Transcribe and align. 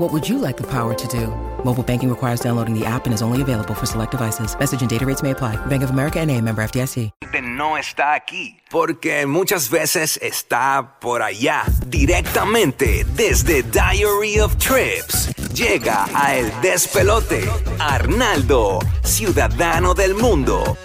What 0.00 0.14
would 0.14 0.26
you 0.26 0.38
like 0.38 0.56
the 0.56 0.66
power 0.66 0.94
to 0.94 1.08
do? 1.08 1.26
Mobile 1.62 1.82
banking 1.82 2.08
requires 2.08 2.40
downloading 2.40 2.72
the 2.72 2.86
app 2.86 3.04
and 3.04 3.12
is 3.12 3.20
only 3.20 3.42
available 3.42 3.74
for 3.74 3.84
select 3.84 4.12
devices. 4.12 4.58
Message 4.58 4.80
and 4.80 4.88
data 4.88 5.04
rates 5.04 5.22
may 5.22 5.32
apply. 5.32 5.56
Bank 5.66 5.82
of 5.82 5.90
America 5.90 6.18
and 6.20 6.30
a 6.30 6.40
member 6.40 6.62
FDIC. 6.62 7.10
no 7.42 7.76
está 7.76 8.14
aquí, 8.14 8.56
porque 8.70 9.26
muchas 9.26 9.68
veces 9.68 10.18
está 10.22 10.96
por 11.00 11.20
allá, 11.20 11.64
directamente 11.86 13.04
desde 13.14 13.62
Diary 13.62 14.40
of 14.40 14.56
Trips. 14.56 15.34
Llega 15.52 16.06
a 16.14 16.34
El 16.34 16.50
Despelote, 16.62 17.46
Arnaldo, 17.78 18.78
ciudadano 19.02 19.92
del 19.92 20.14
mundo. 20.14 20.78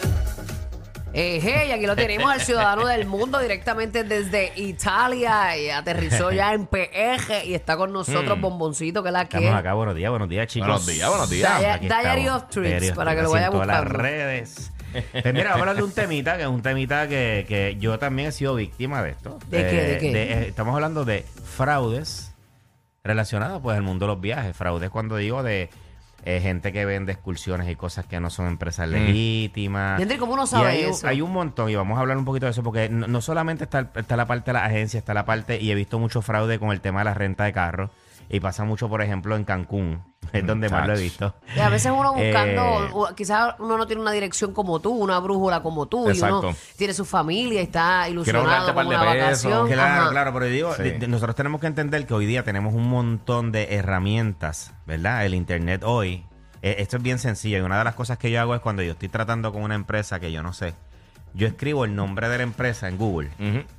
Eh, 1.18 1.40
hey, 1.42 1.72
aquí 1.72 1.86
lo 1.86 1.96
tenemos 1.96 2.30
al 2.30 2.42
ciudadano 2.42 2.86
del 2.88 3.06
mundo 3.08 3.40
directamente 3.40 4.04
desde 4.04 4.52
Italia 4.58 5.58
y 5.58 5.70
aterrizó 5.70 6.30
ya 6.34 6.54
en 6.54 6.66
PR 6.68 7.46
y 7.46 7.54
está 7.54 7.78
con 7.78 7.94
nosotros 7.94 8.38
Bomboncito, 8.42 9.02
que 9.02 9.10
es 9.10 9.14
la 9.14 9.24
que 9.30 9.38
Estamos 9.38 9.58
acá, 9.58 9.74
buenos 9.76 9.96
días, 9.96 10.10
buenos 10.10 10.28
días, 10.28 10.48
chicos. 10.48 10.68
Buenos 10.68 10.86
días, 10.86 11.08
buenos 11.10 11.30
días. 11.30 11.58
Diary- 11.58 11.72
Aquí 11.76 11.88
Diary 11.88 12.22
estamos. 12.24 12.44
of 12.44 12.56
Diary 12.64 12.90
of 12.90 12.96
para 12.98 13.16
que 13.16 13.22
lo 13.22 13.32
vaya 13.32 13.46
en 13.46 13.52
todas 13.54 13.68
las 13.68 13.78
buscando. 13.84 14.04
redes. 14.04 14.72
Pues 15.22 15.34
mira, 15.34 15.52
vamos 15.52 15.58
a 15.58 15.60
hablar 15.62 15.76
de 15.78 15.84
un 15.84 15.92
temita, 15.94 16.36
que 16.36 16.44
es 16.44 16.48
un 16.50 16.62
temita 16.62 17.08
que, 17.08 17.46
que 17.48 17.78
yo 17.80 17.98
también 17.98 18.28
he 18.30 18.32
sido 18.34 18.56
víctima 18.56 19.02
de 19.02 19.12
esto. 19.12 19.40
¿De 19.48 19.58
qué, 19.70 19.82
de 19.84 19.98
qué? 20.00 20.12
eh, 20.24 20.48
estamos 20.50 20.74
hablando 20.76 21.06
de 21.06 21.26
fraudes 21.46 22.34
relacionados 23.06 23.62
pues 23.62 23.78
al 23.78 23.84
mundo 23.84 24.06
de 24.06 24.12
los 24.14 24.22
viajes. 24.22 24.56
Fraudes 24.56 24.90
cuando 24.90 25.16
digo 25.16 25.44
de 25.44 25.70
eh, 26.26 26.42
gente 26.42 26.74
que 26.74 26.84
vende 26.86 27.12
excursiones 27.12 27.70
y 27.70 27.76
cosas 27.76 28.06
que 28.06 28.20
no 28.20 28.30
son 28.30 28.48
empresas 28.48 28.90
legítimas. 28.90 30.00
Yandri, 30.00 30.18
¿cómo 30.18 30.34
uno 30.34 30.44
Y 30.44 30.48
sabe 30.48 30.68
hay, 30.68 30.84
un- 30.86 30.90
eso? 30.92 31.08
hay 31.08 31.22
un 31.22 31.32
montón, 31.32 31.70
y 31.70 31.76
vamos 31.76 31.98
a 31.98 32.02
hablar 32.02 32.18
un 32.18 32.26
poquito 32.26 32.46
de 32.48 32.52
eso, 32.52 32.64
porque 32.64 32.90
no, 32.90 33.08
no 33.08 33.22
solamente 33.22 33.64
está, 33.66 33.92
está 33.96 34.16
la 34.18 34.26
parte 34.26 34.50
de 34.50 34.54
la 34.54 34.66
agencia, 34.66 34.98
está 34.98 35.14
la 35.14 35.26
parte, 35.26 35.62
y 35.62 35.72
he 35.72 35.76
visto 35.76 36.00
mucho 36.00 36.22
fraude 36.22 36.60
con 36.60 36.72
el 36.72 36.82
tema 36.82 37.00
de 37.02 37.06
la 37.06 37.14
renta 37.14 37.44
de 37.46 37.54
carros, 37.54 37.92
y 38.30 38.40
pasa 38.40 38.64
mucho, 38.64 38.90
por 38.90 39.02
ejemplo, 39.02 39.36
en 39.36 39.44
Cancún, 39.44 40.02
es 40.34 40.46
donde 40.46 40.70
más 40.70 40.88
lo 40.88 40.96
he 40.96 41.00
visto. 41.02 41.36
Y 41.56 41.60
a 41.60 41.70
veces 41.70 41.92
uno 41.96 42.14
buscando, 42.14 43.08
Eh, 43.10 43.14
quizás 43.16 43.56
uno 43.60 43.78
no 43.78 43.86
tiene 43.88 44.02
una 44.02 44.12
dirección 44.12 44.54
como 44.54 44.80
tú, 44.80 44.92
una 44.92 45.20
brújula 45.20 45.62
como 45.62 45.86
tú, 45.86 46.08
y 46.08 46.12
Exacto. 46.14 46.40
uno 46.50 46.56
tiene 46.78 46.94
su 46.94 47.06
familia 47.06 47.62
y 47.62 47.64
está 47.64 48.10
ilusionado 48.10 48.74
con 48.74 48.88
una 48.88 49.04
vacación. 49.04 49.68
Claro, 49.68 50.02
Ajá. 50.04 50.10
claro, 50.12 50.34
pero 50.34 50.46
digo, 50.46 50.74
Sí. 50.76 50.94
nosotros 51.08 51.36
tenemos 51.36 51.62
que 51.62 51.68
entender 51.68 52.06
que 52.08 52.14
hoy 52.14 52.26
día 52.26 52.44
tenemos 52.44 52.74
un 52.74 52.90
montón 52.90 53.52
de 53.52 53.76
herramientas, 53.76 54.74
¿verdad? 54.86 55.26
El 55.26 55.34
Internet 55.36 55.84
hoy, 55.84 56.26
eh, 56.62 56.78
esto 56.80 56.98
es 56.98 57.04
bien 57.04 57.20
sencillo, 57.20 57.58
y 57.60 57.62
una 57.62 57.78
de 57.78 57.84
las 57.84 57.96
cosas 57.96 58.18
que 58.18 58.32
yo 58.32 58.42
hago 58.42 58.56
es 58.56 58.62
cuando 58.62 58.82
yo 58.82 58.94
estoy 58.94 59.10
tratando 59.10 59.52
con 59.54 59.62
una 59.62 59.76
empresa 59.76 60.20
que 60.20 60.32
yo 60.32 60.42
no 60.44 60.52
sé, 60.54 60.74
yo 61.34 61.48
escribo 61.48 61.86
el 61.86 61.96
nombre 61.96 62.30
de 62.30 62.38
la 62.38 62.44
empresa 62.44 62.88
en 62.88 62.98
Google. 62.98 63.30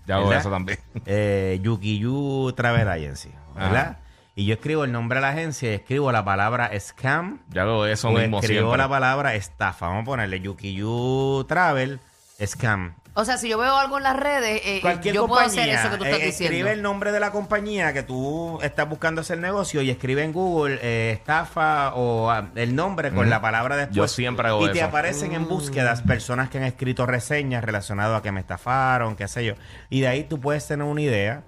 Ya 0.07 0.17
hago 0.17 0.25
¿verdad? 0.29 0.41
eso 0.41 0.51
también. 0.51 0.79
eh, 1.07 1.59
Yukiyu 1.63 2.53
Travel 2.55 2.87
Agency, 2.89 3.31
¿verdad? 3.55 3.77
Ajá. 3.77 3.99
Y 4.39 4.45
yo 4.45 4.55
escribo 4.55 4.85
el 4.85 4.93
nombre 4.93 5.17
de 5.17 5.23
la 5.23 5.31
agencia 5.31 5.71
y 5.73 5.75
escribo 5.77 6.13
la 6.13 6.23
palabra 6.23 6.71
scam 6.79 7.41
Ya 7.49 7.63
hago 7.63 7.87
eso 7.87 8.09
o 8.09 8.13
mismo 8.13 8.39
escribo 8.41 8.61
siempre. 8.61 8.77
la 8.79 8.89
palabra 8.89 9.35
estafa. 9.35 9.87
Vamos 9.89 10.03
a 10.03 10.05
ponerle 10.05 10.41
Yukiyu 10.41 11.45
Travel 11.49 11.99
scam. 12.45 12.95
O 13.15 13.25
sea, 13.25 13.39
si 13.39 13.49
yo 13.49 13.57
veo 13.57 13.75
algo 13.75 13.97
en 13.97 14.03
las 14.03 14.15
redes, 14.15 14.61
eh, 14.63 14.81
Cualquier 14.83 15.15
yo 15.15 15.23
compañía, 15.27 15.49
puedo 15.49 15.63
hacer 15.63 15.75
eso 15.75 15.91
que 15.91 15.97
tú 15.97 16.05
estás 16.05 16.21
eh, 16.21 16.27
diciendo. 16.27 16.53
escribe 16.55 16.73
el 16.73 16.83
nombre 16.83 17.13
de 17.13 17.21
la 17.21 17.31
compañía 17.33 17.95
que 17.95 18.03
tú 18.03 18.59
estás 18.61 18.87
buscando 18.87 19.23
hacer 19.23 19.39
negocio 19.39 19.81
y 19.81 19.89
escribe 19.89 20.23
en 20.23 20.35
Google 20.35 20.79
eh, 20.83 21.13
estafa 21.13 21.95
o 21.95 22.31
ah, 22.31 22.51
el 22.57 22.75
nombre 22.75 23.13
con 23.13 23.31
la 23.31 23.41
palabra 23.41 23.77
después. 23.79 23.97
Yo 23.97 24.07
siempre 24.07 24.49
hago 24.49 24.67
Y 24.67 24.71
te 24.71 24.81
eso. 24.81 24.89
aparecen 24.89 25.33
en 25.33 25.49
búsquedas 25.49 26.03
personas 26.03 26.51
que 26.51 26.59
han 26.59 26.65
escrito 26.65 27.07
reseñas 27.07 27.65
relacionadas 27.65 28.19
a 28.19 28.23
que 28.23 28.33
me 28.33 28.41
estafaron, 28.41 29.17
qué 29.17 29.29
sé 29.29 29.47
yo. 29.47 29.55
Y 29.89 30.01
de 30.03 30.09
ahí 30.09 30.25
tú 30.25 30.39
puedes 30.39 30.69
tener 30.69 30.87
una 30.87 31.01
idea 31.01 31.43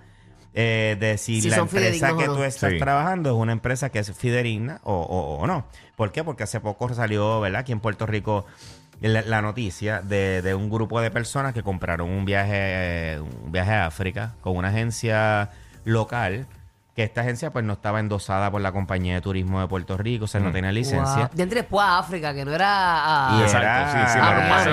eh, 0.55 0.97
de 0.99 1.19
si, 1.19 1.41
Si 1.41 1.51
la 1.51 1.57
son 1.57 1.65
empresa 1.67 1.87
fidedignos 2.09 2.23
que 2.23 2.29
o 2.29 2.33
no. 2.33 2.37
tú 2.39 2.43
estás 2.45 2.73
Sí. 2.73 2.79
trabajando 2.79 3.31
es 3.31 3.37
una 3.37 3.53
empresa 3.53 3.91
que 3.91 3.99
es 4.01 4.13
fidedigna 4.17 4.81
o, 4.85 4.95
o- 4.95 5.39
o 5.43 5.47
no. 5.47 5.67
¿Por 5.97 6.11
qué? 6.13 6.25
Porque 6.25 6.43
hace 6.45 6.61
poco 6.61 6.93
salió, 6.95 7.41
¿verdad? 7.41 7.61
Aquí 7.61 7.73
en 7.73 7.81
Puerto 7.81 8.07
Rico 8.07 8.47
la, 9.01 9.23
la 9.23 9.43
noticia 9.43 10.01
de, 10.01 10.43
de 10.43 10.55
un 10.55 10.71
grupo 10.71 11.01
de 11.01 11.11
personas 11.11 11.55
que 11.55 11.63
compraron 11.63 12.11
un 12.11 12.25
viaje, 12.25 12.53
eh, 13.15 13.21
un 13.21 13.53
viaje 13.53 13.71
a 13.73 13.87
África 13.87 14.35
con 14.41 14.57
una 14.57 14.69
agencia 14.69 15.51
local 15.85 16.47
que 16.99 17.05
esta 17.05 17.21
agencia 17.21 17.53
pues 17.53 17.65
no 17.65 17.75
estaba 17.75 18.01
endosada 18.01 18.51
por 18.51 18.61
la 18.61 18.73
compañía 18.73 19.15
de 19.15 19.21
turismo 19.21 19.61
de 19.61 19.69
Puerto 19.69 19.97
Rico, 19.97 20.25
o 20.25 20.27
sea, 20.27 20.41
no 20.41 20.51
tenía 20.51 20.73
licencia. 20.73 21.29
Wow. 21.29 21.29
De 21.33 21.45
entre 21.45 21.61
después 21.61 21.87
a 21.87 22.01
África, 22.01 22.35
que 22.35 22.45
no 22.45 22.53
era 22.53 23.37
a... 23.37 23.39
Y 23.39 23.43
Exacto, 23.43 23.93
sí, 23.93 24.19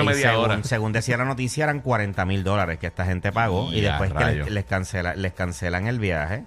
sí, 0.00 0.04
media 0.04 0.30
según, 0.30 0.44
hora. 0.44 0.64
según 0.64 0.90
decía 0.90 1.16
la 1.18 1.24
noticia, 1.24 1.62
eran 1.62 1.78
40 1.78 2.24
mil 2.24 2.42
dólares 2.42 2.80
que 2.80 2.88
esta 2.88 3.04
gente 3.04 3.30
pagó 3.30 3.72
y 3.72 3.80
después 3.80 4.12
que 4.12 4.18
rayos. 4.18 4.46
les, 4.46 4.54
les 4.54 4.64
cancela, 4.64 5.14
les 5.14 5.34
cancelan 5.34 5.86
el 5.86 6.00
viaje. 6.00 6.46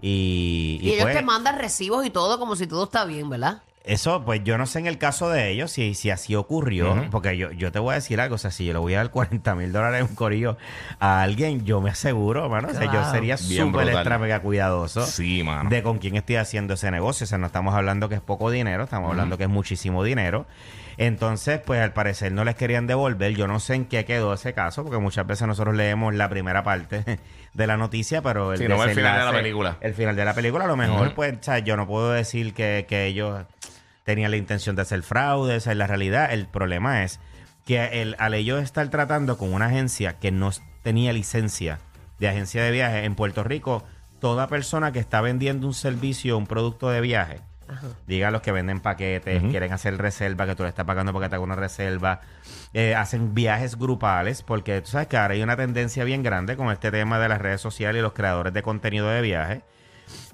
Y, 0.00 0.78
Y, 0.80 0.90
ellos 0.90 1.02
pues, 1.06 1.16
te 1.16 1.22
mandan 1.22 1.58
recibos 1.58 2.06
y 2.06 2.10
todo 2.10 2.38
como 2.38 2.54
si 2.54 2.68
todo 2.68 2.84
está 2.84 3.04
bien, 3.04 3.28
¿verdad? 3.28 3.62
Eso, 3.82 4.24
pues 4.26 4.44
yo 4.44 4.58
no 4.58 4.66
sé 4.66 4.78
en 4.78 4.86
el 4.86 4.98
caso 4.98 5.30
de 5.30 5.50
ellos 5.50 5.72
si, 5.72 5.94
si 5.94 6.10
así 6.10 6.34
ocurrió, 6.36 7.06
porque 7.10 7.36
yo, 7.38 7.50
yo 7.50 7.72
te 7.72 7.78
voy 7.78 7.92
a 7.92 7.94
decir 7.94 8.20
algo, 8.20 8.34
o 8.34 8.38
sea, 8.38 8.50
si 8.50 8.66
yo 8.66 8.74
le 8.74 8.78
voy 8.78 8.92
a 8.94 8.98
dar 8.98 9.10
40 9.10 9.54
mil 9.54 9.72
dólares 9.72 10.00
en 10.02 10.06
un 10.08 10.14
corillo 10.14 10.58
a 10.98 11.22
alguien, 11.22 11.64
yo 11.64 11.80
me 11.80 11.88
aseguro, 11.90 12.48
mano, 12.50 12.68
o 12.68 12.74
sea, 12.74 12.92
yo 12.92 13.10
sería 13.10 13.38
súper 13.38 13.88
extra 13.88 14.18
mega 14.18 14.40
cuidadoso 14.40 15.06
Sí, 15.06 15.42
mano. 15.42 15.70
de 15.70 15.82
con 15.82 15.96
quién 15.98 16.16
estoy 16.16 16.36
haciendo 16.36 16.74
ese 16.74 16.90
negocio, 16.90 17.24
o 17.24 17.26
sea, 17.26 17.38
no 17.38 17.46
estamos 17.46 17.74
hablando 17.74 18.10
que 18.10 18.16
es 18.16 18.20
poco 18.20 18.50
dinero, 18.50 18.84
estamos 18.84 19.10
hablando 19.10 19.38
que 19.38 19.44
es 19.44 19.50
muchísimo 19.50 20.04
dinero. 20.04 20.46
Entonces, 20.98 21.58
pues 21.64 21.80
al 21.80 21.94
parecer 21.94 22.30
no 22.32 22.44
les 22.44 22.56
querían 22.56 22.86
devolver, 22.86 23.34
yo 23.34 23.46
no 23.46 23.58
sé 23.60 23.74
en 23.74 23.86
qué 23.86 24.04
quedó 24.04 24.34
ese 24.34 24.52
caso, 24.52 24.82
porque 24.82 24.98
muchas 24.98 25.26
veces 25.26 25.46
nosotros 25.48 25.74
leemos 25.74 26.14
la 26.14 26.28
primera 26.28 26.62
parte 26.62 27.18
de 27.54 27.66
la 27.66 27.78
noticia, 27.78 28.20
pero 28.20 28.52
el 28.52 28.58
Sí, 28.58 28.68
no 28.68 28.84
el 28.84 28.90
final 28.90 29.18
de 29.18 29.24
la 29.24 29.32
película. 29.32 29.76
El 29.80 29.94
final 29.94 30.14
de 30.14 30.24
la 30.26 30.34
película, 30.34 30.64
a 30.64 30.68
lo 30.68 30.76
mejor, 30.76 31.14
pues, 31.14 31.32
o 31.40 31.42
sea, 31.42 31.58
yo 31.60 31.78
no 31.78 31.86
puedo 31.86 32.10
decir 32.12 32.52
que, 32.52 32.84
que 32.86 33.06
ellos 33.06 33.44
tenían 34.04 34.30
la 34.30 34.36
intención 34.36 34.76
de 34.76 34.82
hacer 34.82 35.02
fraude, 35.02 35.56
esa 35.56 35.72
es 35.72 35.76
la 35.76 35.86
realidad. 35.86 36.32
El 36.32 36.46
problema 36.46 37.04
es 37.04 37.20
que 37.64 38.02
el, 38.02 38.16
al 38.18 38.34
ellos 38.34 38.62
estar 38.62 38.88
tratando 38.88 39.38
con 39.38 39.52
una 39.52 39.66
agencia 39.66 40.18
que 40.18 40.30
no 40.30 40.50
tenía 40.82 41.12
licencia 41.12 41.78
de 42.18 42.28
agencia 42.28 42.62
de 42.62 42.70
viaje 42.70 43.04
en 43.04 43.14
Puerto 43.14 43.42
Rico, 43.44 43.84
toda 44.20 44.46
persona 44.48 44.92
que 44.92 44.98
está 44.98 45.20
vendiendo 45.20 45.66
un 45.66 45.74
servicio, 45.74 46.36
un 46.36 46.46
producto 46.46 46.90
de 46.90 47.00
viaje, 47.00 47.40
diga 48.06 48.30
los 48.30 48.42
que 48.42 48.52
venden 48.52 48.80
paquetes, 48.80 49.42
quieren 49.42 49.72
hacer 49.72 49.96
reserva, 49.96 50.46
que 50.46 50.54
tú 50.54 50.62
le 50.64 50.68
estás 50.68 50.84
pagando 50.84 51.12
porque 51.12 51.28
te 51.28 51.36
haga 51.36 51.44
una 51.44 51.56
reserva, 51.56 52.20
eh, 52.74 52.94
hacen 52.94 53.34
viajes 53.34 53.76
grupales, 53.76 54.42
porque 54.42 54.80
tú 54.82 54.90
sabes 54.90 55.08
que 55.08 55.16
ahora 55.16 55.34
hay 55.34 55.42
una 55.42 55.56
tendencia 55.56 56.04
bien 56.04 56.22
grande 56.22 56.56
con 56.56 56.70
este 56.70 56.90
tema 56.90 57.18
de 57.18 57.28
las 57.28 57.40
redes 57.40 57.60
sociales 57.60 58.00
y 58.00 58.02
los 58.02 58.12
creadores 58.12 58.52
de 58.52 58.62
contenido 58.62 59.08
de 59.08 59.22
viaje. 59.22 59.62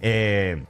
Eh, 0.01 0.65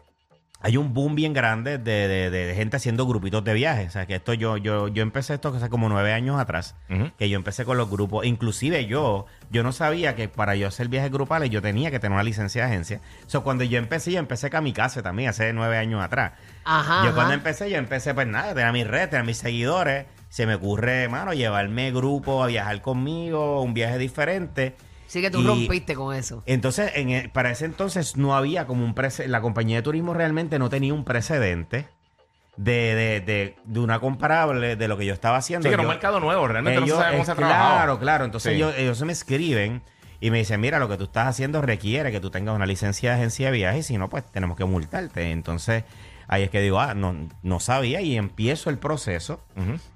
hay 0.66 0.76
un 0.76 0.92
boom 0.94 1.14
bien 1.14 1.32
grande 1.32 1.78
de, 1.78 2.08
de- 2.08 2.28
de- 2.30 2.46
de 2.46 2.54
gente 2.56 2.76
haciendo 2.76 3.06
grupitos 3.06 3.44
de 3.44 3.54
viajes. 3.54 3.86
O 3.88 3.90
sea, 3.92 4.06
que 4.06 4.16
esto 4.16 4.34
yo, 4.34 4.56
yo, 4.56 4.88
yo 4.88 5.02
empecé 5.04 5.34
esto 5.34 5.48
hace 5.56 5.68
como 5.68 5.88
nueve 5.88 6.12
años 6.12 6.40
atrás, 6.40 6.74
que 7.16 7.28
yo 7.28 7.36
empecé 7.36 7.64
con 7.64 7.76
los 7.76 7.88
grupos. 7.88 8.26
Inclusive 8.26 8.86
yo, 8.86 9.26
yo 9.50 9.62
no 9.62 9.70
sabía 9.70 10.16
que 10.16 10.28
para 10.28 10.56
yo 10.56 10.66
hacer 10.66 10.88
viajes 10.88 11.12
grupales 11.12 11.50
yo 11.50 11.62
tenía 11.62 11.92
que 11.92 12.00
tener 12.00 12.14
una 12.14 12.24
licencia 12.24 12.64
de 12.66 12.72
agencia. 12.72 13.00
O 13.26 13.30
sea, 13.30 13.40
cuando 13.42 13.62
yo 13.62 13.78
empecé, 13.78 14.10
yo 14.10 14.18
empecé 14.18 14.50
kamikaze 14.50 15.02
también, 15.02 15.28
hace 15.30 15.52
nueve 15.52 15.78
años 15.78 16.02
atrás. 16.02 16.32
Ajá, 16.64 16.96
yo 17.02 17.10
ajá. 17.10 17.14
cuando 17.14 17.34
empecé, 17.34 17.70
yo 17.70 17.76
empecé 17.76 18.12
pues 18.12 18.26
nada, 18.26 18.52
tenía 18.52 18.72
mis 18.72 18.86
redes, 18.88 19.10
tenía 19.10 19.22
mis 19.24 19.38
seguidores. 19.38 20.06
Se 20.30 20.46
me 20.46 20.56
ocurre, 20.56 21.08
mano, 21.08 21.32
llevarme 21.32 21.92
grupo 21.92 22.42
a 22.42 22.48
viajar 22.48 22.82
conmigo, 22.82 23.62
un 23.62 23.72
viaje 23.72 23.98
diferente. 23.98 24.74
Sí 25.06 25.20
que 25.20 25.30
tú 25.30 25.40
Y- 25.40 25.46
rompiste 25.46 25.94
con 25.94 26.14
eso. 26.14 26.42
entonces, 26.46 26.92
en 26.96 27.10
e- 27.10 27.28
para 27.28 27.50
ese 27.50 27.64
entonces 27.64 28.16
no 28.16 28.34
había 28.36 28.66
como 28.66 28.84
un 28.84 28.94
precedente, 28.94 29.30
la 29.30 29.40
compañía 29.40 29.76
de 29.76 29.82
turismo 29.82 30.14
realmente 30.14 30.58
no 30.58 30.68
tenía 30.68 30.92
un 30.94 31.04
precedente 31.04 31.86
de, 32.56 32.72
de, 32.94 33.20
de, 33.20 33.56
de 33.64 33.80
una 33.80 34.00
comparable 34.00 34.76
de 34.76 34.88
lo 34.88 34.96
que 34.96 35.04
yo 35.06 35.12
estaba 35.12 35.36
haciendo. 35.36 35.64
Sí, 35.64 35.68
que 35.68 35.74
era 35.74 35.82
un 35.82 35.86
Yo- 35.88 35.92
mercado 35.92 36.20
nuevo. 36.20 36.48
Realmente 36.48 36.80
no 36.80 36.86
ellos- 36.86 36.96
se 36.98 37.02
sabe 37.02 37.14
cómo 37.16 37.24
se 37.26 37.32
ha 37.32 37.34
trabajado. 37.34 37.74
Claro, 37.76 37.98
claro. 37.98 38.24
Entonces 38.24 38.50
Sí. 38.52 38.56
ellos, 38.56 38.74
ellos 38.76 38.98
se 38.98 39.04
me 39.04 39.12
escriben 39.12 39.82
Y 40.18 40.30
me 40.30 40.38
dice, 40.38 40.56
mira, 40.56 40.78
lo 40.78 40.88
que 40.88 40.96
tú 40.96 41.04
estás 41.04 41.26
haciendo 41.28 41.60
requiere 41.60 42.10
que 42.10 42.20
tú 42.20 42.30
tengas 42.30 42.56
una 42.56 42.64
licencia 42.64 43.10
de 43.10 43.16
agencia 43.16 43.46
de 43.48 43.52
viajes, 43.52 43.84
si 43.86 43.98
no, 43.98 44.08
pues 44.08 44.24
tenemos 44.32 44.56
que 44.56 44.64
multarte. 44.64 45.30
Entonces, 45.30 45.84
ahí 46.28 46.42
es 46.42 46.50
que 46.50 46.60
digo, 46.60 46.80
ah, 46.80 46.94
no, 46.94 47.28
no 47.42 47.60
sabía 47.60 48.00
y 48.00 48.16
empiezo 48.16 48.70
el 48.70 48.78
proceso 48.78 49.40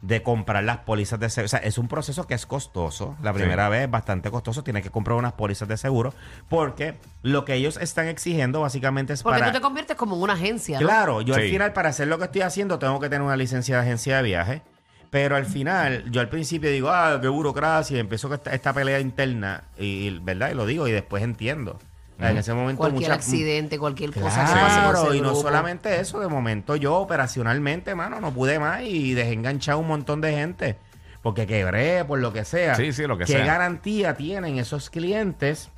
de 0.02 0.22
comprar 0.22 0.64
las 0.64 0.78
pólizas 0.78 1.20
de 1.20 1.28
seguro. 1.30 1.46
O 1.46 1.48
sea, 1.48 1.58
es 1.60 1.78
un 1.78 1.88
proceso 1.88 2.26
que 2.26 2.34
es 2.34 2.46
costoso. 2.46 3.16
La 3.22 3.32
primera 3.32 3.68
vez 3.68 3.84
es 3.84 3.90
bastante 3.90 4.30
costoso. 4.30 4.62
Tienes 4.62 4.82
que 4.82 4.90
comprar 4.90 5.16
unas 5.16 5.32
pólizas 5.34 5.68
de 5.68 5.76
seguro 5.76 6.14
porque 6.48 6.96
lo 7.22 7.44
que 7.44 7.54
ellos 7.54 7.76
están 7.76 8.08
exigiendo 8.08 8.60
básicamente 8.60 9.12
es 9.12 9.22
Porque 9.22 9.38
para... 9.38 9.52
tú 9.52 9.58
te 9.58 9.62
conviertes 9.62 9.96
como 9.96 10.16
en 10.16 10.22
una 10.22 10.32
agencia, 10.34 10.80
¿no? 10.80 10.86
Claro, 10.86 11.20
yo 11.20 11.34
al 11.34 11.42
final 11.42 11.72
para 11.72 11.90
hacer 11.90 12.08
lo 12.08 12.18
que 12.18 12.24
estoy 12.24 12.42
haciendo 12.42 12.78
tengo 12.78 13.00
que 13.00 13.08
tener 13.08 13.22
una 13.22 13.36
licencia 13.36 13.76
de 13.76 13.82
agencia 13.82 14.16
de 14.16 14.22
viaje. 14.22 14.62
Pero 15.10 15.34
al 15.34 15.44
final, 15.44 16.04
yo 16.12 16.20
al 16.20 16.28
principio 16.28 16.70
digo, 16.70 16.88
ah, 16.88 17.18
qué 17.20 17.26
burocracia, 17.26 17.96
y 17.96 18.00
empiezo 18.00 18.28
con 18.28 18.36
esta, 18.36 18.54
esta 18.54 18.72
pelea 18.72 19.00
interna, 19.00 19.64
y, 19.76 20.16
¿verdad? 20.20 20.52
Y 20.52 20.54
lo 20.54 20.66
digo, 20.66 20.86
y 20.86 20.92
después 20.92 21.24
entiendo. 21.24 21.80
En 22.20 22.36
ese 22.36 22.52
momento 22.54 22.78
Cualquier 22.78 23.02
mucha- 23.10 23.14
accidente, 23.14 23.78
cualquier 23.78 24.10
cosa 24.12 24.44
que 24.44 24.52
pase 24.52 24.80
con 24.82 24.90
Claro, 24.90 25.08
ese 25.08 25.16
y 25.16 25.20
no 25.20 25.34
solamente 25.34 26.00
eso, 26.00 26.20
de 26.20 26.28
momento 26.28 26.76
yo 26.76 26.96
operacionalmente, 26.96 27.94
mano, 27.94 28.20
no 28.20 28.30
pude 28.32 28.58
más 28.58 28.82
y 28.82 29.14
dejé 29.14 29.32
enganchado 29.32 29.78
un 29.78 29.88
montón 29.88 30.20
de 30.20 30.32
gente. 30.32 30.76
Porque 31.22 31.46
quebré, 31.46 32.04
por 32.04 32.18
lo 32.18 32.32
que 32.32 32.44
sea. 32.44 32.74
Sí, 32.76 32.92
sí, 32.92 33.06
lo 33.06 33.18
que 33.18 33.24
¿Qué 33.26 33.32
sea. 33.34 33.44
garantía 33.44 34.14
tienen 34.16 34.58
esos 34.58 34.88
clientes 34.90 35.70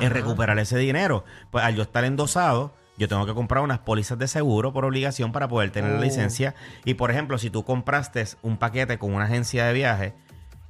en 0.00 0.10
recuperar 0.10 0.58
ese 0.58 0.78
dinero? 0.78 1.24
Pues 1.50 1.64
al 1.64 1.74
yo 1.76 1.82
estar 1.82 2.04
endosado, 2.04 2.72
yo 2.96 3.08
tengo 3.08 3.26
que 3.26 3.34
comprar 3.34 3.62
unas 3.62 3.80
pólizas 3.80 4.18
de 4.18 4.26
seguro 4.28 4.72
por 4.72 4.84
obligación 4.84 5.32
para 5.32 5.48
poder 5.48 5.70
tener 5.70 5.92
la 5.92 5.98
Oh. 5.98 6.02
licencia. 6.02 6.54
Y 6.84 6.94
por 6.94 7.10
ejemplo, 7.10 7.36
si 7.38 7.50
tú 7.50 7.64
compraste 7.64 8.24
un 8.42 8.56
paquete 8.56 8.98
con 8.98 9.12
una 9.12 9.24
agencia 9.24 9.66
de 9.66 9.72
viaje 9.74 10.14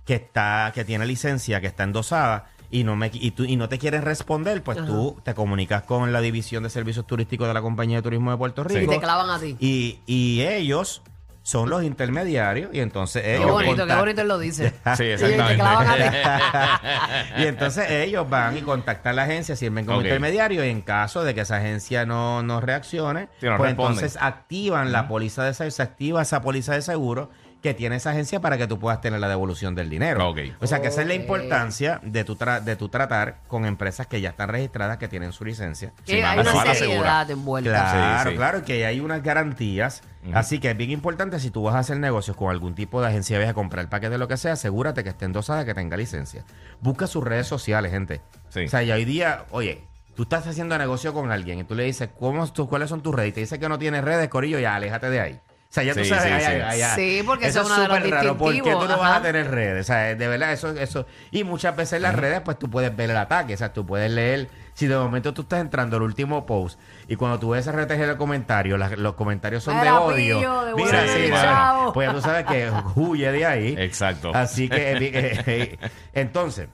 que 0.07 0.15
está, 0.15 0.73
que 0.75 0.85
tiene 0.85 1.07
licencia, 1.07 1.61
que 1.61 1.67
está 1.69 1.85
endosada, 1.85 2.47
y 2.75 2.83
no 2.85 2.97
me 2.97 3.09
y, 3.13 3.31
tú, 3.31 3.45
y 3.45 3.57
no 3.57 3.69
te 3.69 3.79
quieren 3.79 4.03
responder, 4.03 4.63
pues 4.63 4.79
Ajá. 4.79 4.87
tú 4.87 5.21
te 5.23 5.33
comunicas 5.35 5.85
con 5.85 6.13
la 6.13 6.21
división 6.21 6.65
de 6.65 6.71
servicios 6.71 7.07
turísticos 7.07 7.47
de 7.47 7.55
la 7.55 7.63
compañía 7.63 7.99
de 7.99 8.03
turismo 8.03 8.33
de 8.33 8.37
Puerto 8.37 8.65
Sí. 8.69 8.79
Rico. 8.81 8.93
Y 8.93 8.97
te 8.97 9.01
clavan 9.01 9.31
a 9.31 9.39
ti. 9.39 9.57
Y, 9.61 10.01
y 10.07 10.43
ellos 10.43 11.03
son 11.47 11.69
los 11.69 11.85
intermediarios 11.85 12.71
y 12.73 12.81
entonces 12.81 13.23
Qué 13.23 13.37
ellos 13.37 13.51
bonito, 13.53 13.77
qué 13.77 13.83
contact- 13.93 13.99
bonito 14.01 14.21
él 14.23 14.29
lo 14.29 14.39
dice. 14.39 14.73
Sí, 14.97 15.05
Y 15.05 15.17
te 15.17 15.37
clavan 15.57 15.87
a 15.89 15.95
ti. 15.95 16.03
exactamente. 16.03 17.35
y 17.43 17.47
entonces 17.47 17.91
ellos 17.91 18.29
van 18.31 18.57
y 18.57 18.63
contactan 18.63 19.13
a 19.13 19.17
la 19.17 19.23
agencia, 19.25 19.55
sirven 19.55 19.85
como 19.85 19.99
Ok. 19.99 20.05
intermediario 20.05 20.65
y 20.65 20.69
en 20.71 20.81
caso 20.81 21.23
de 21.23 21.35
que 21.35 21.43
esa 21.43 21.57
agencia 21.59 22.07
no, 22.07 22.43
no 22.43 22.61
reaccione, 22.61 23.29
Sí, 23.41 23.47
no 23.47 23.57
pues 23.59 23.71
entonces 23.71 24.19
activan 24.21 24.91
la 24.91 25.07
póliza 25.07 25.45
de 25.45 25.55
seguro, 25.55 25.71
se 25.71 25.83
activa 25.83 26.23
esa 26.23 26.41
póliza 26.41 26.73
de 26.75 26.83
seguro 26.83 27.31
que 27.65 27.73
tiene 27.73 27.97
esa 27.97 28.11
agencia 28.11 28.41
para 28.41 28.59
que 28.59 28.67
tú 28.67 28.79
puedas 28.79 29.01
tener 29.01 29.19
la 29.21 29.29
devolución 29.29 29.75
del 29.75 29.89
dinero. 29.89 30.29
Ok. 30.29 30.39
O 30.61 30.67
sea 30.67 30.83
que 30.83 30.89
esa 30.89 31.01
es 31.01 31.09
la 31.09 31.15
importancia 31.15 31.99
de 32.03 32.23
tu, 32.23 32.37
tra- 32.37 32.61
de 32.61 32.77
tu 32.77 32.91
tratar 32.91 33.39
con 33.49 33.65
empresas 33.65 34.07
que 34.07 34.21
ya 34.21 34.29
están 34.29 34.51
registradas, 34.51 34.99
que 34.99 35.09
tienen 35.09 35.33
su 35.33 35.47
licencia. 35.47 35.95
Que 36.05 36.13
Sí, 36.13 36.21
hay 36.21 36.37
más 36.37 36.47
una 36.47 36.55
vale 36.57 36.75
seriedad 36.75 37.31
envuelta. 37.31 37.71
Claro, 37.71 38.23
Sí, 38.23 38.31
sí. 38.31 38.37
claro, 38.37 38.65
que 38.67 38.85
hay 38.85 39.01
unas 39.01 39.23
garantías. 39.23 40.03
Así 40.35 40.59
que 40.59 40.71
es 40.73 40.77
bien 40.77 40.91
importante 40.91 41.41
si 41.41 41.51
tú 41.51 41.63
vas 41.63 41.75
a 41.75 41.79
hacer 41.79 41.99
negocios 41.99 42.37
con 42.37 42.51
algún 42.51 42.75
tipo 42.75 43.01
de 43.01 43.09
agencia 43.09 43.37
de 43.37 43.41
viajes, 43.41 43.55
comprar 43.55 43.89
paquete, 43.89 44.19
lo 44.19 44.29
que 44.29 44.37
sea, 44.37 44.53
asegúrate 44.53 45.03
que 45.03 45.09
esté 45.09 45.25
endosada, 45.25 45.65
que 45.65 45.73
tenga 45.73 45.97
licencia. 45.97 46.45
Busca 46.83 47.07
sus 47.07 47.25
redes 47.25 47.47
sociales, 47.47 47.93
gente. 47.93 48.21
Sí. 48.51 48.67
O 48.67 48.69
sea, 48.69 48.83
y 48.83 48.93
hoy 48.93 49.07
día, 49.07 49.45
oye, 49.53 49.85
tú 50.15 50.25
estás 50.25 50.47
haciendo 50.47 50.77
negocio 50.77 51.15
con 51.15 51.33
alguien 51.33 51.61
y 51.61 51.65
tú 51.65 51.75
le 51.75 51.85
dices, 51.85 52.11
¿cómo, 52.21 52.47
tú, 52.53 52.69
¿cuáles 52.69 52.91
son 52.91 53.03
tus 53.03 53.15
redes? 53.15 53.31
Y 53.31 53.33
te 53.33 53.41
dice 53.41 53.59
que 53.59 53.69
no 53.71 53.79
tienes 53.79 54.05
redes, 54.05 54.29
Corillo, 54.29 54.59
ya, 54.59 54.75
aléjate 54.75 55.09
de 55.09 55.21
ahí. 55.21 55.41
O 55.75 55.77
sea, 55.77 55.83
ya 55.83 55.93
tú 55.93 56.05
Sí, 56.05 56.09
sabes, 56.11 56.25
sí, 56.25 56.31
ay, 56.33 56.41
sí. 56.41 56.47
ay, 56.47 56.61
ay, 56.63 56.83
ay. 56.83 56.93
Sí, 56.95 57.23
porque 57.27 57.49
eso 57.49 57.63
es 57.63 57.67
uno 57.67 57.75
de 57.81 57.89
los 57.89 57.97
súper 57.97 58.11
raro. 58.13 58.37
¿Por 58.37 58.53
qué 58.53 58.59
tú 58.61 58.65
no 58.65 58.71
distintivos, 58.75 59.01
vas 59.01 59.11
a 59.11 59.15
ajá. 59.17 59.23
tener 59.23 59.51
redes? 59.51 59.81
O 59.81 59.85
sea, 59.89 60.15
de 60.15 60.29
verdad, 60.29 60.53
eso, 60.53 60.71
eso. 60.71 61.05
Y 61.33 61.43
muchas 61.43 61.75
veces 61.75 61.95
en 61.95 62.03
las 62.03 62.15
redes, 62.15 62.43
pues 62.45 62.61
tú 62.61 62.71
puedes 62.71 62.95
ver 62.95 63.11
el 63.11 63.17
ataque. 63.17 63.55
O 63.55 63.57
sea, 63.57 63.73
tú 63.73 63.85
puedes 63.85 64.09
leer. 64.09 64.49
Si 64.75 64.87
de 64.87 64.97
momento 64.97 65.35
tú 65.35 65.43
estás 65.43 65.61
entrando 65.61 65.97
al 65.97 66.03
último 66.03 66.47
post 66.47 66.79
y 67.09 67.17
cuando 67.17 67.41
tú 67.41 67.51
ves 67.51 67.67
RTG 67.67 68.03
el 68.11 68.17
comentario, 68.17 68.77
las- 68.79 68.97
los 68.97 69.15
comentarios 69.15 69.65
son 69.65 69.75
de 69.75 69.81
Mira, 69.81 70.01
odio. 70.01 70.39
pillo, 70.39 70.39
Mira, 70.77 71.03
devuelve 71.03 71.27
sí, 71.27 71.33
mano, 71.33 71.91
pues 71.93 72.09
ya 72.09 72.15
tú 72.15 72.21
sabes 72.21 72.47
que 72.47 72.71
huye 72.95 73.33
de 73.33 73.45
ahí. 73.45 73.75
Exacto. 73.77 74.31
Así 74.33 74.69
que, 74.69 74.93
eh, 74.93 74.99
eh, 75.01 75.43
eh, 75.47 75.79
entonces, 76.13 76.69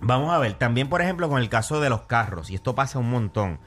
vamos 0.00 0.30
a 0.34 0.38
ver, 0.38 0.52
también 0.54 0.88
por 0.90 1.00
ejemplo 1.00 1.28
con 1.30 1.40
el 1.40 1.48
caso 1.48 1.80
de 1.80 1.88
los 1.88 2.02
carros, 2.02 2.50
y 2.50 2.54
esto 2.54 2.74
pasa 2.74 2.98
un 2.98 3.08
montón. 3.10 3.58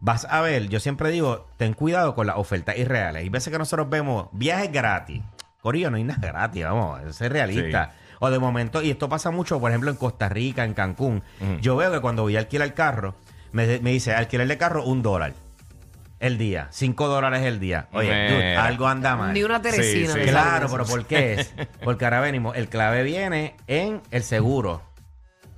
Vas 0.00 0.26
a 0.30 0.40
ver, 0.40 0.68
yo 0.68 0.80
siempre 0.80 1.10
digo, 1.10 1.46
ten 1.56 1.74
cuidado 1.74 2.14
con 2.14 2.26
las 2.26 2.36
ofertas 2.36 2.76
irreales. 2.78 3.22
Hay 3.22 3.28
veces 3.28 3.52
que 3.52 3.58
nosotros 3.58 3.90
vemos 3.90 4.28
viajes 4.32 4.70
gratis. 4.70 5.22
Corillo, 5.60 5.90
no 5.90 5.96
hay 5.96 6.04
nada 6.04 6.26
gratis, 6.28 6.64
vamos, 6.64 7.00
eso 7.02 7.24
es 7.24 7.32
realista. 7.32 7.92
O 8.20 8.30
de 8.30 8.38
momento, 8.38 8.82
y 8.82 8.90
esto 8.90 9.08
pasa 9.08 9.30
mucho, 9.30 9.60
por 9.60 9.70
ejemplo, 9.70 9.90
en 9.90 9.96
Costa 9.96 10.28
Rica, 10.28 10.64
en 10.64 10.74
Cancún. 10.74 11.22
Yo 11.60 11.76
veo 11.76 11.90
que 11.92 12.00
cuando 12.00 12.22
voy 12.22 12.36
a 12.36 12.40
alquilar 12.40 12.68
el 12.68 12.74
carro, 12.74 13.14
me, 13.52 13.78
me 13.80 13.90
dice, 13.90 14.14
alquiler 14.14 14.46
de 14.46 14.58
carro, 14.58 14.84
un 14.84 15.02
dólar 15.02 15.32
el 16.20 16.36
día, 16.36 16.68
cinco 16.70 17.06
dólares 17.08 17.42
el 17.44 17.60
día. 17.60 17.88
Oye, 17.92 18.08
dude, 18.08 18.56
algo 18.56 18.88
anda 18.88 19.16
mal. 19.16 19.32
Ni 19.32 19.42
una 19.44 19.62
teresina. 19.62 20.12
Sí, 20.14 20.20
sí. 20.20 20.28
Claro, 20.28 20.68
pero 20.70 20.84
¿por 20.84 21.06
qué 21.06 21.34
es? 21.34 21.54
Porque 21.84 22.04
ahora 22.04 22.20
venimos, 22.20 22.56
el 22.56 22.68
clave 22.68 23.02
viene 23.02 23.54
en 23.66 24.02
el 24.10 24.22
seguro. 24.22 24.82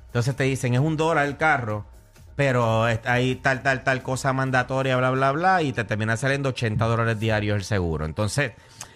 Entonces 0.06 0.34
te 0.36 0.44
dicen, 0.44 0.74
es 0.74 0.80
un 0.80 0.96
dólar 0.96 1.26
el 1.26 1.36
carro, 1.36 1.86
pero 2.40 2.84
hay 2.84 3.34
tal, 3.34 3.62
tal, 3.62 3.84
tal 3.84 4.02
cosa 4.02 4.32
mandatoria, 4.32 4.96
bla, 4.96 5.10
bla, 5.10 5.30
bla, 5.32 5.60
y 5.60 5.74
te 5.74 5.84
termina 5.84 6.16
saliendo 6.16 6.48
80 6.48 6.82
dólares 6.86 7.20
diarios 7.20 7.54
el 7.58 7.64
seguro. 7.64 8.06
Entonces, 8.06 8.52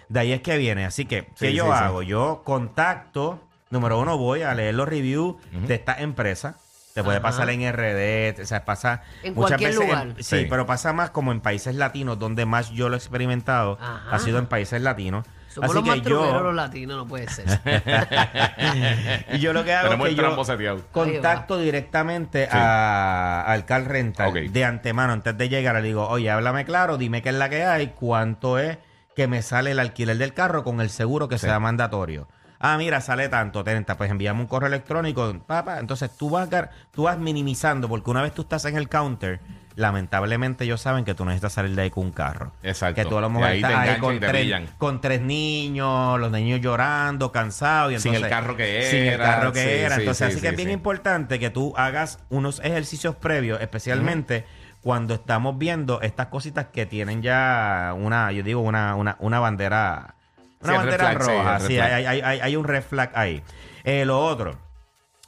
de 0.08 0.18
ahí 0.20 0.32
es 0.32 0.40
que 0.40 0.56
viene. 0.56 0.86
Así 0.86 1.04
que, 1.04 1.26
¿qué 1.38 1.50
Sí, 1.50 1.52
yo 1.52 1.64
sí, 1.64 1.70
sí. 1.70 1.84
hago? 1.84 2.00
Yo 2.00 2.40
contacto, 2.42 3.46
número 3.68 3.98
uno, 3.98 4.16
voy 4.16 4.40
a 4.40 4.54
leer 4.54 4.74
los 4.74 4.88
reviews 4.88 5.36
de 5.52 5.74
esta 5.74 5.92
empresa. 6.00 6.56
Te 6.94 7.04
puede 7.04 7.18
Ajá. 7.18 7.24
pasar 7.24 7.50
en 7.50 7.60
RD, 7.70 8.40
o 8.42 8.46
sea, 8.46 8.64
pasa 8.64 9.02
En 9.22 9.34
muchas 9.34 9.58
cualquier 9.58 9.70
veces. 9.72 9.84
lugar. 9.88 10.06
en- 10.06 10.16
sí, 10.24 10.38
Sí. 10.40 10.46
pero 10.48 10.64
pasa 10.64 10.94
más 10.94 11.10
como 11.10 11.30
en 11.30 11.40
países 11.42 11.74
latinos, 11.74 12.18
donde 12.18 12.46
más 12.46 12.70
yo 12.70 12.88
lo 12.88 12.94
he 12.94 12.98
experimentado, 12.98 13.76
Ajá. 13.78 14.08
ha 14.10 14.18
sido 14.20 14.38
en 14.38 14.46
países 14.46 14.80
latinos. 14.80 15.26
Somos 15.54 15.70
Así 15.70 15.78
los 15.78 15.86
más 15.86 16.02
yo, 16.02 16.40
los 16.42 16.54
latinos, 16.54 16.96
no 16.96 17.06
puede 17.06 17.28
ser. 17.28 17.46
y 19.32 19.38
yo 19.38 19.52
lo 19.52 19.64
que 19.64 19.72
hago 19.72 19.88
Tenemos 19.90 20.06
es 20.06 20.10
el 20.10 20.16
que 20.16 20.22
yo 20.22 20.26
trampo 20.26 20.44
seteado. 20.44 20.80
contacto 20.92 21.58
directamente 21.58 22.44
Sí. 22.44 22.50
a, 22.52 23.42
al 23.46 23.64
car 23.64 23.84
rental 23.86 24.52
de 24.52 24.64
antemano 24.64 25.12
antes 25.12 25.36
de 25.38 25.48
llegar. 25.48 25.74
Le 25.76 25.82
digo, 25.82 26.08
oye, 26.08 26.30
háblame 26.30 26.64
claro, 26.64 26.96
dime 26.98 27.22
qué 27.22 27.28
es 27.30 27.34
la 27.36 27.48
que 27.48 27.64
hay, 27.64 27.88
cuánto 27.88 28.58
es 28.58 28.78
que 29.14 29.28
me 29.28 29.42
sale 29.42 29.70
el 29.70 29.78
alquiler 29.78 30.16
del 30.18 30.34
carro 30.34 30.64
con 30.64 30.80
el 30.80 30.90
seguro 30.90 31.28
que 31.28 31.38
sea 31.38 31.60
mandatorio. 31.60 32.26
Ah, 32.58 32.76
mira, 32.78 33.00
sale 33.00 33.28
tanto, 33.28 33.62
30. 33.62 33.96
Pues 33.96 34.10
enviamos 34.10 34.40
un 34.42 34.46
correo 34.46 34.68
electrónico. 34.68 35.34
Papá. 35.46 35.78
Entonces 35.80 36.10
tú 36.16 36.30
vas, 36.30 36.48
tú 36.92 37.02
vas 37.04 37.18
minimizando, 37.18 37.88
porque 37.88 38.10
una 38.10 38.22
vez 38.22 38.32
tú 38.32 38.42
estás 38.42 38.64
en 38.64 38.76
el 38.76 38.88
counter, 38.88 39.40
lamentablemente 39.76 40.64
ellos 40.64 40.80
saben 40.80 41.04
que 41.04 41.14
tú 41.14 41.24
necesitas 41.24 41.52
salir 41.52 41.74
de 41.74 41.82
ahí 41.82 41.90
con 41.90 42.04
un 42.04 42.12
carro. 42.12 42.52
Exacto. 42.62 42.94
Que 43.02 43.08
tú 43.08 43.18
a 43.18 43.20
lo 43.20 43.30
mejor 43.30 43.50
estás 43.50 43.74
ahí 43.74 43.98
con 43.98 44.20
tres, 44.20 44.70
con 44.78 45.00
tres 45.00 45.20
niños, 45.20 46.18
los 46.20 46.30
niños 46.30 46.60
llorando, 46.60 47.32
cansados. 47.32 47.92
Y 47.92 47.98
Sin 47.98 48.14
el 48.14 48.28
carro 48.28 48.56
que 48.56 48.82
Sin 48.90 49.00
el 49.00 49.08
era, 49.14 49.24
carro 49.24 49.52
que 49.52 49.62
sí, 49.62 49.68
era. 49.70 49.96
Entonces, 49.96 50.28
sí, 50.28 50.32
así 50.34 50.40
que 50.40 50.48
es 50.48 50.56
bien 50.56 50.70
importante 50.70 51.38
que 51.38 51.50
tú 51.50 51.74
hagas 51.76 52.18
unos 52.30 52.60
ejercicios 52.60 53.16
previos, 53.16 53.60
especialmente 53.60 54.44
cuando 54.82 55.14
estamos 55.14 55.56
viendo 55.58 56.00
estas 56.02 56.26
cositas 56.26 56.66
que 56.72 56.84
tienen 56.86 57.22
ya 57.22 57.94
una, 57.96 58.30
yo 58.32 58.42
digo, 58.42 58.60
una, 58.60 58.94
una, 58.94 59.16
una 59.18 59.40
bandera, 59.40 60.14
una 60.60 60.72
Sí, 60.72 60.76
bandera 60.78 61.04
flag, 61.12 61.18
roja. 61.18 61.60
Sí, 61.60 61.78
hay, 61.80 62.04
hay- 62.04 62.20
hay- 62.20 62.40
hay 62.40 62.56
un 62.56 62.64
red 62.64 62.82
flag 62.82 63.10
ahí. 63.14 63.42
Eh, 63.82 64.04
lo 64.04 64.18
otro. 64.24 64.56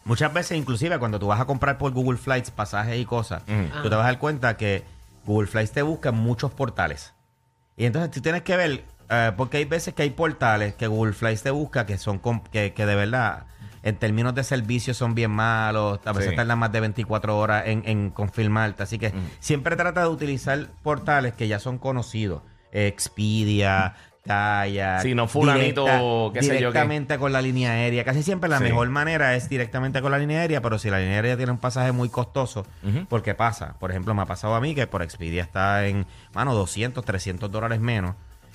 Muchas 0.07 0.33
veces, 0.33 0.57
inclusive, 0.57 0.99
cuando 0.99 1.19
tú 1.19 1.27
vas 1.27 1.41
a 1.41 1.45
comprar 1.45 1.77
por 1.79 1.93
Google 1.93 2.17
Flights 2.17 2.51
pasajes 2.51 2.99
y 2.99 3.05
cosas, 3.05 3.43
tú 3.83 3.91
te 3.91 3.95
vas 3.97 4.05
a 4.05 4.09
dar 4.09 4.19
cuenta 4.19 4.57
que 4.57 4.85
Google 5.27 5.49
Flights 5.49 5.73
te 5.73 5.83
busca 5.83 6.09
en 6.09 6.15
muchos 6.15 6.53
portales. 6.53 7.13
Y 7.77 7.85
entonces 7.85 8.11
tú 8.13 8.21
tienes 8.23 8.43
que 8.43 8.57
ver, 8.57 8.85
eh, 9.11 9.33
porque 9.37 9.59
hay 9.59 9.65
veces 9.67 9.93
que 9.95 10.03
hay 10.03 10.11
portales 10.11 10.75
que 10.75 10.87
Google 10.87 11.13
Flights 11.13 11.43
te 11.43 11.51
busca 11.51 11.85
que 11.85 11.99
son 11.99 12.19
com- 12.19 12.43
que, 12.53 12.73
que 12.73 12.87
de 12.87 12.95
verdad, 12.95 13.47
en 13.83 13.97
términos 13.97 14.35
de 14.35 14.45
servicio, 14.45 14.95
son 14.95 15.15
bien 15.15 15.31
malos. 15.33 15.99
A 16.07 16.13
veces 16.13 16.31
Sí. 16.31 16.37
tardan 16.37 16.59
más 16.59 16.73
de 16.73 16.81
24 16.81 17.37
horas 17.39 17.65
en, 17.67 17.83
en 17.87 18.11
confirmarte. 18.11 18.83
Así 18.85 18.99
que 18.99 19.13
siempre 19.41 19.77
trata 19.77 20.03
de 20.03 20.09
utilizar 20.09 20.69
portales 20.83 21.35
que 21.35 21.49
ya 21.49 21.59
son 21.59 21.79
conocidos. 21.79 22.43
Expedia, 22.73 23.95
Sí, 25.03 25.15
no 25.15 25.29
fulanito, 25.29 26.31
qué 26.35 26.43
sé 26.43 26.49
yo 26.49 26.53
qué. 26.53 26.57
Directamente 26.59 27.19
con 27.19 27.33
la 27.33 27.41
línea 27.43 27.73
aérea. 27.73 28.05
Casi 28.05 28.23
siempre 28.23 28.49
la 28.49 28.59
Sí. 28.59 28.65
mejor 28.65 28.89
manera 28.91 29.35
es 29.35 29.49
directamente 29.49 30.01
con 30.03 30.11
la 30.13 30.19
línea 30.19 30.41
aérea, 30.41 30.61
pero 30.63 30.79
si 30.79 30.91
la 30.91 30.99
línea 30.99 31.15
aérea 31.17 31.37
tiene 31.37 31.53
un 31.53 31.59
pasaje 31.59 31.93
muy 31.93 32.09
costoso, 32.09 32.67
porque 33.09 33.35
pasa. 33.35 33.75
Por 33.79 33.91
ejemplo, 33.91 34.15
me 34.15 34.23
ha 34.23 34.27
pasado 34.27 34.55
a 34.55 34.61
mí 34.61 34.75
que 34.75 34.87
por 34.87 35.03
Expedia 35.03 35.43
está 35.43 35.87
en, 35.87 36.07
mano, 36.35 36.55
200, 36.55 37.05
300 37.05 37.51
dólares 37.51 37.81
menos. 37.81 38.15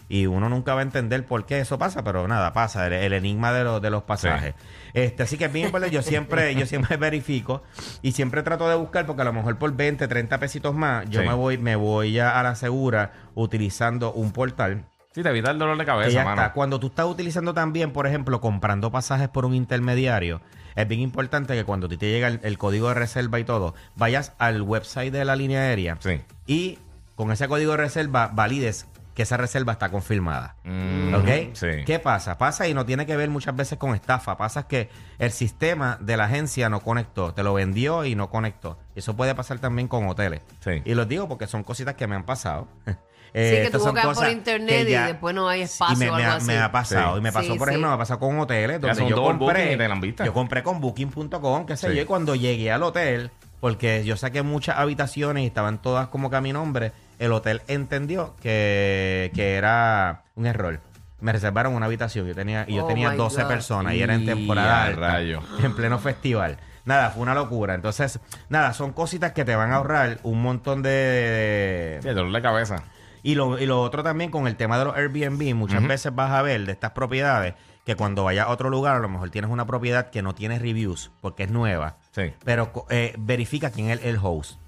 Y 0.10 0.26
uno 0.26 0.50
nunca 0.50 0.74
va 0.74 0.82
a 0.82 0.84
entender 0.84 1.26
por 1.26 1.46
qué 1.46 1.62
eso 1.62 1.80
pasa, 1.80 2.04
pero 2.04 2.28
nada, 2.28 2.52
pasa, 2.52 2.86
el, 2.88 2.92
el 2.92 3.14
enigma 3.14 3.54
de, 3.54 3.64
los 3.64 3.82
de 3.82 3.90
los 3.90 4.04
pasajes. 4.04 4.56
Este, 4.94 5.24
así 5.24 5.38
que 5.38 5.46
es 5.46 5.54
bien 5.54 5.72
yo 5.90 6.02
siempre, 6.02 6.54
yo 6.54 6.66
siempre 6.66 6.98
verifico 6.98 7.64
y 8.02 8.12
siempre 8.12 8.44
trato 8.44 8.68
de 8.68 8.76
buscar, 8.76 9.06
porque 9.06 9.22
a 9.22 9.26
lo 9.26 9.32
mejor 9.32 9.58
por 9.58 9.72
20, 9.74 10.06
30 10.10 10.38
pesitos 10.38 10.76
más, 10.76 11.10
yo 11.10 11.22
Sí. 11.22 11.28
me 11.30 11.34
voy, 11.34 11.58
me 11.58 11.78
voy 11.78 12.12
ya 12.12 12.38
a 12.38 12.44
la 12.44 12.56
segura 12.56 13.14
utilizando 13.36 14.12
un 14.12 14.34
portal 14.34 14.84
Sí, 15.14 15.24
te 15.24 15.30
evita 15.30 15.52
el 15.52 15.60
dolor 15.60 15.78
de 15.78 15.86
cabeza, 15.86 16.10
ya 16.10 16.24
mano. 16.24 16.42
está. 16.42 16.54
Cuando 16.54 16.80
tú 16.80 16.88
estás 16.88 17.06
utilizando 17.06 17.54
también, 17.54 17.92
por 17.92 18.08
ejemplo, 18.08 18.40
comprando 18.40 18.92
pasajes 18.92 19.28
por 19.28 19.44
un 19.46 19.54
intermediario, 19.54 20.42
es 20.76 20.88
bien 20.88 21.02
importante 21.02 21.54
que 21.54 21.66
cuando 21.66 21.88
a 21.88 21.90
ti 21.90 21.98
te 21.98 22.10
llega 22.10 22.28
el, 22.30 22.40
el 22.44 22.58
código 22.58 22.88
de 22.88 22.94
reserva 22.94 23.38
y 23.40 23.44
todo, 23.44 23.76
vayas 23.96 24.34
al 24.38 24.62
website 24.62 25.12
de 25.12 25.26
la 25.26 25.36
línea 25.36 25.60
aérea 25.62 25.98
Sí. 26.00 26.22
y 26.48 26.80
con 27.16 27.32
ese 27.32 27.48
código 27.50 27.72
de 27.72 27.78
reserva 27.78 28.30
valides 28.34 28.88
que 29.14 29.24
esa 29.24 29.36
reserva 29.38 29.74
está 29.74 29.90
confirmada. 29.90 30.56
Mm, 30.64 31.14
¿Ok? 31.16 31.28
Sí. 31.54 31.68
¿Qué 31.86 32.00
pasa? 32.00 32.38
Pasa 32.38 32.68
y 32.68 32.74
no 32.74 32.86
tiene 32.86 33.06
que 33.06 33.16
ver 33.18 33.30
muchas 33.30 33.56
veces 33.56 33.78
con 33.78 33.94
estafa. 33.94 34.38
Pasa 34.38 34.68
que 34.68 34.90
el 35.20 35.32
sistema 35.32 35.98
de 36.00 36.16
la 36.18 36.26
agencia 36.26 36.70
no 36.70 36.80
conectó. 36.80 37.34
Te 37.34 37.44
lo 37.44 37.54
vendió 37.54 38.06
y 38.06 38.16
no 38.16 38.30
conectó. 38.30 38.80
Eso 38.96 39.16
puede 39.16 39.36
pasar 39.36 39.60
también 39.60 39.88
con 39.88 40.08
hoteles. 40.08 40.42
Sí. 40.62 40.82
Y 40.86 40.94
los 40.94 41.08
digo 41.08 41.28
porque 41.28 41.48
son 41.48 41.64
cositas 41.64 41.96
que 41.96 42.08
me 42.08 42.16
han 42.16 42.24
pasado. 42.26 42.68
Sí, 43.34 43.38
Eh, 43.40 43.50
que 43.52 43.62
estas 43.68 43.80
tú 43.80 43.86
son 43.88 43.96
buscas 43.96 44.18
por 44.18 44.28
internet 44.30 44.86
que 44.88 44.92
y 44.92 44.94
después 44.94 45.34
no 45.34 45.48
hay 45.48 45.62
espacio 45.62 45.96
y 45.96 46.00
me, 46.00 46.10
o 46.10 46.16
me 46.16 46.24
algo 46.26 46.34
ha, 46.34 46.36
así. 46.36 46.48
me 46.48 46.60
ha 46.60 46.70
pasado. 46.70 47.14
Sí. 47.14 47.20
Y 47.20 47.22
me 47.22 47.32
pasó, 47.32 47.54
Sí, 47.54 47.58
por 47.58 47.68
sí. 47.70 47.72
ejemplo, 47.72 47.88
me 47.88 47.96
ha 47.96 47.98
pasado 47.98 48.20
con 48.20 48.38
hoteles 48.42 48.82
donde 48.82 49.08
yo 49.08 49.16
compré. 49.24 49.78
Yo 50.26 50.34
compré 50.34 50.64
con 50.64 50.82
booking.com, 50.82 51.66
qué 51.66 51.78
sé 51.78 51.92
Sí. 51.92 51.96
yo, 51.96 52.02
y 52.02 52.06
cuando 52.06 52.36
llegué 52.36 52.74
al 52.74 52.84
hotel, 52.84 53.32
porque 53.62 54.04
yo 54.04 54.18
saqué 54.18 54.42
muchas 54.42 54.78
habitaciones 54.80 55.44
y 55.44 55.48
estaban 55.48 55.82
todas 55.82 56.10
como 56.10 56.30
que 56.30 56.36
a 56.36 56.42
mi 56.42 56.52
nombre, 56.52 56.92
el 57.22 57.32
hotel 57.34 57.62
entendió 57.68 58.36
que, 58.42 59.32
que 59.34 59.56
era 59.56 60.24
un 60.36 60.46
error. 60.46 60.80
Me 61.20 61.32
reservaron 61.32 61.76
una 61.76 61.86
habitación 61.86 62.26
yo 62.28 62.34
tenía, 62.36 62.66
y 62.68 62.76
yo 62.76 62.86
Oh 62.86 62.88
tenía 62.88 63.12
my 63.12 63.18
12 63.18 63.44
God. 63.44 63.48
personas 63.50 63.94
y 63.94 64.02
era 64.02 64.16
en 64.16 64.24
Y 64.24 64.26
temporada 64.26 64.82
a 64.82 64.86
alta, 64.86 65.00
rayo. 65.00 65.42
en 65.64 65.76
pleno 65.76 66.00
festival. 66.00 66.58
Nada, 66.84 67.12
fue 67.12 67.22
una 67.22 67.36
locura. 67.36 67.76
Entonces, 67.76 68.20
nada, 68.50 68.74
son 68.74 68.92
cositas 68.92 69.34
que 69.34 69.46
te 69.46 69.56
van 69.56 69.72
a 69.72 69.76
ahorrar 69.76 70.18
un 70.24 70.42
montón 70.42 70.82
de, 70.82 72.00
Sí, 72.02 72.10
dolor 72.10 72.32
de 72.34 72.42
cabeza. 72.42 72.84
y 73.22 73.36
lo, 73.36 73.60
y 73.60 73.68
lo 73.68 73.82
otro 73.84 74.02
también 74.02 74.32
con 74.32 74.48
el 74.48 74.56
tema 74.56 74.80
de 74.80 74.86
los 74.86 74.96
Airbnb, 74.96 75.54
muchas 75.54 75.86
veces 75.88 76.14
vas 76.16 76.32
a 76.32 76.42
ver 76.42 76.66
de 76.66 76.72
estas 76.72 76.92
propiedades 76.92 77.54
que 77.86 77.96
cuando 77.96 78.24
vayas 78.24 78.48
a 78.48 78.50
otro 78.50 78.70
lugar 78.72 78.96
a 78.96 79.00
lo 79.00 79.10
mejor 79.10 79.30
tienes 79.30 79.50
una 79.52 79.66
propiedad 79.66 80.10
que 80.10 80.22
no 80.24 80.34
tiene 80.36 80.58
reviews 80.60 81.12
porque 81.22 81.44
es 81.44 81.52
nueva, 81.52 81.98
Sí. 82.12 82.34
pero 82.46 82.72
co- 82.74 82.86
eh, 82.92 83.14
verifica 83.18 83.70
quién 83.72 83.90
es 83.92 84.00
el, 84.02 84.10
el 84.10 84.20
host. 84.22 84.60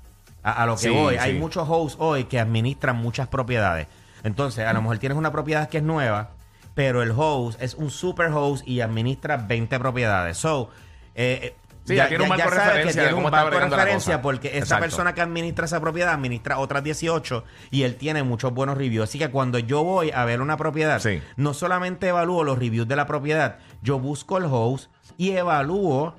A, 0.43 0.63
a 0.63 0.65
lo 0.65 0.75
que 0.75 0.81
Sí, 0.81 0.89
voy, 0.89 1.13
sí. 1.15 1.19
hay 1.21 1.33
muchos 1.39 1.65
hosts 1.69 1.97
hoy 1.99 2.25
que 2.25 2.39
administran 2.39 2.97
muchas 2.97 3.27
propiedades. 3.27 3.87
Entonces, 4.23 4.65
a 4.65 4.73
lo 4.73 4.81
mejor 4.81 4.97
tienes 4.99 5.17
una 5.17 5.31
propiedad 5.31 5.69
que 5.69 5.77
es 5.77 5.83
nueva, 5.83 6.31
pero 6.75 7.01
el 7.01 7.11
host 7.15 7.61
es 7.61 7.75
un 7.75 7.89
super 7.91 8.27
host 8.31 8.67
y 8.67 8.81
administra 8.81 9.37
20 9.37 9.79
propiedades. 9.79 10.37
So, 10.37 10.69
eh, 11.15 11.39
eh, 11.43 11.55
Sí, 11.85 11.95
ya 11.95 12.07
tiene 12.07 12.23
un 12.23 12.29
marco 12.29 12.45
de 12.49 12.49
sabes 12.55 12.65
referencia 12.69 13.01
de 13.01 13.07
tiene 13.09 13.23
un 13.25 13.29
marco 13.29 13.49
de 13.59 13.59
referencia 13.69 14.21
porque 14.21 14.47
esa 14.47 14.57
Exacto. 14.59 14.81
persona 14.83 15.13
que 15.13 15.19
administra 15.19 15.65
esa 15.65 15.81
propiedad 15.81 16.13
administra 16.13 16.57
otras 16.57 16.81
18 16.81 17.43
y 17.71 17.83
él 17.83 17.97
tiene 17.97 18.23
muchos 18.23 18.53
buenos 18.53 18.77
reviews. 18.77 19.09
Así 19.09 19.19
que 19.19 19.29
cuando 19.29 19.59
yo 19.59 19.83
voy 19.83 20.09
a 20.11 20.23
ver 20.23 20.39
una 20.39 20.55
propiedad, 20.55 20.99
Sí. 21.01 21.21
no 21.35 21.53
solamente 21.53 22.07
evalúo 22.07 22.45
los 22.45 22.57
reviews 22.57 22.87
de 22.87 22.95
la 22.95 23.05
propiedad, 23.05 23.57
yo 23.81 23.99
busco 23.99 24.37
el 24.37 24.45
host 24.49 24.89
y 25.17 25.31
evalúo. 25.31 26.15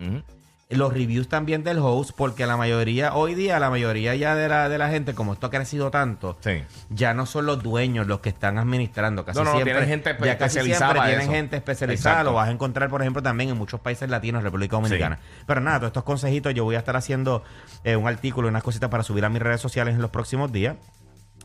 Los 0.75 0.93
reviews 0.93 1.29
también 1.29 1.65
del 1.65 1.79
host 1.79 2.13
porque 2.17 2.47
la 2.47 2.57
mayoría, 2.57 3.15
hoy 3.15 3.35
día 3.35 3.59
la 3.59 3.71
mayoría 3.71 4.15
ya 4.15 4.35
de 4.35 4.49
la, 4.49 4.69
de 4.69 4.79
la 4.79 4.89
gente, 4.91 5.15
como 5.15 5.33
esto 5.33 5.47
ha 5.47 5.51
crecido 5.51 5.91
tanto, 5.91 6.37
Sí. 6.41 6.63
ya 6.91 7.15
no 7.15 7.27
son 7.27 7.47
los 7.47 7.63
dueños 7.63 8.07
los 8.07 8.21
que 8.21 8.29
están 8.29 8.59
administrando. 8.59 9.25
Casi 9.25 9.39
No, 9.39 9.45
no, 9.45 9.53
siempre, 9.53 9.73
tienen 9.73 9.89
gente 9.89 10.11
ya 10.25 10.39
casi 10.39 10.59
especializada 10.59 10.93
siempre 10.93 11.11
tienen 11.17 11.31
gente 11.31 11.57
especializada. 11.57 12.15
Exacto. 12.17 12.31
Lo 12.31 12.37
vas 12.37 12.49
a 12.49 12.53
encontrar, 12.53 12.89
por 12.91 13.01
ejemplo, 13.03 13.23
también 13.23 13.51
en 13.51 13.57
muchos 13.59 13.81
países 13.81 14.09
latinos, 14.11 14.43
República 14.43 14.77
Dominicana. 14.77 15.19
Pero 15.47 15.61
nada, 15.61 15.79
todos 15.79 15.89
estos 15.91 16.05
consejitos 16.05 16.55
yo 16.55 16.65
voy 16.65 16.77
a 16.77 16.79
estar 16.79 16.97
haciendo 16.97 17.43
eh, 17.85 17.97
un 17.97 18.07
artículo 18.07 18.49
y 18.49 18.51
unas 18.51 18.63
cositas 18.63 18.91
para 18.91 19.03
subir 19.03 19.25
a 19.25 19.29
mis 19.29 19.43
redes 19.43 19.61
sociales 19.61 19.95
en 19.95 20.03
los 20.03 20.11
próximos 20.11 20.53
días 20.53 20.77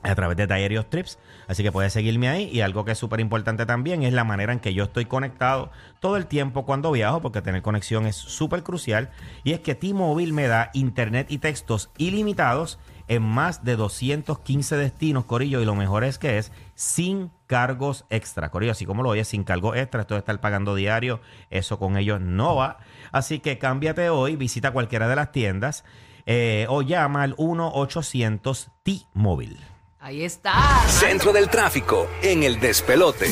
a 0.04 0.16
través 0.16 0.38
de 0.38 0.78
of 0.78 0.86
Trips. 0.88 1.20
Así 1.48 1.64
que 1.64 1.72
puedes 1.72 1.94
seguirme 1.94 2.30
ahí. 2.30 2.50
Y 2.52 2.62
algo 2.62 2.86
que 2.86 2.92
es 2.92 2.98
súper 2.98 3.20
importante 3.20 3.66
también 3.66 4.04
es 4.04 4.14
la 4.14 4.24
manera 4.24 4.54
en 4.54 4.60
que 4.60 4.74
yo 4.74 4.86
estoy 4.86 5.06
conectado 5.06 5.72
todo 6.00 6.18
el 6.18 6.28
tiempo 6.28 6.66
cuando 6.66 6.92
viajo, 6.92 7.22
porque 7.22 7.42
tener 7.42 7.62
conexión 7.62 8.06
es 8.06 8.16
súper 8.16 8.64
crucial. 8.64 9.10
Y 9.44 9.54
es 9.54 9.60
que 9.60 9.76
T-Mobile 9.76 10.34
me 10.34 10.48
da 10.48 10.70
internet 10.74 11.28
y 11.30 11.40
textos 11.40 11.90
ilimitados 11.98 12.80
en 13.08 13.24
más 13.24 13.64
de 13.64 13.76
215 13.76 14.78
destinos, 14.78 15.26
Corillo. 15.26 15.62
Y 15.62 15.66
lo 15.66 15.76
mejor 15.76 16.04
es 16.04 16.18
que 16.18 16.38
es 16.38 16.52
sin 16.76 17.32
cargos 17.48 18.06
extra, 18.10 18.50
Corillo. 18.52 18.72
Así 18.72 18.86
como 18.86 19.04
lo 19.04 19.10
oyes, 19.10 19.28
sin 19.28 19.44
cargos 19.44 19.76
extra. 19.76 20.02
Esto 20.02 20.14
de 20.14 20.20
estar 20.20 20.40
pagando 20.40 20.76
diario, 20.76 21.20
eso 21.50 21.80
con 21.80 21.98
ellos 21.98 22.22
no 22.22 22.56
va. 22.56 22.78
Así 23.12 23.40
que 23.40 23.58
cámbiate 23.58 24.10
hoy, 24.10 24.36
visita 24.36 24.72
cualquiera 24.72 25.08
de 25.08 25.16
las 25.16 25.32
tiendas 25.32 25.84
eh, 26.32 26.68
o 26.70 26.84
llama 26.84 27.24
al 27.24 27.36
1-800 27.38 28.70
T-Mobile. 28.84 29.79
Ahí 30.00 30.24
está. 30.24 30.54
Centro 30.88 31.34
del 31.34 31.50
tráfico 31.50 32.08
en 32.22 32.44
el 32.44 32.60
despelote. 32.60 33.28